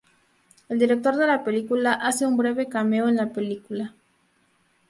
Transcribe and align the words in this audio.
El 0.67 0.79
director 0.79 1.15
de 1.15 1.27
la 1.27 1.43
película 1.43 1.93
hace 1.93 2.25
un 2.25 2.35
breve 2.35 2.67
cameo 2.67 3.07
en 3.07 3.17
la 3.17 3.31
película. 3.31 3.93